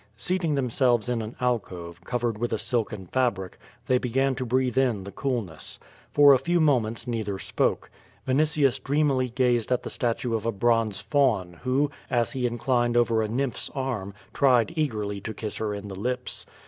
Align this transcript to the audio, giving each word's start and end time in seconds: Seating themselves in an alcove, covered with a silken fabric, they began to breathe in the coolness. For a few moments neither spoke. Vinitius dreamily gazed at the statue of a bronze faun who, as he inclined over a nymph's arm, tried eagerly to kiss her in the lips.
Seating 0.17 0.55
themselves 0.55 1.07
in 1.07 1.21
an 1.21 1.35
alcove, 1.39 2.01
covered 2.03 2.35
with 2.35 2.51
a 2.53 2.57
silken 2.57 3.05
fabric, 3.05 3.59
they 3.85 3.99
began 3.99 4.33
to 4.33 4.47
breathe 4.47 4.75
in 4.79 5.03
the 5.03 5.11
coolness. 5.11 5.77
For 6.11 6.33
a 6.33 6.39
few 6.39 6.59
moments 6.59 7.05
neither 7.05 7.37
spoke. 7.37 7.91
Vinitius 8.27 8.79
dreamily 8.83 9.29
gazed 9.29 9.71
at 9.71 9.83
the 9.83 9.91
statue 9.91 10.33
of 10.33 10.47
a 10.47 10.51
bronze 10.51 10.99
faun 10.99 11.53
who, 11.61 11.91
as 12.09 12.31
he 12.31 12.47
inclined 12.47 12.97
over 12.97 13.21
a 13.21 13.27
nymph's 13.27 13.69
arm, 13.75 14.15
tried 14.33 14.73
eagerly 14.75 15.21
to 15.21 15.35
kiss 15.35 15.57
her 15.57 15.71
in 15.71 15.87
the 15.87 15.95
lips. 15.95 16.47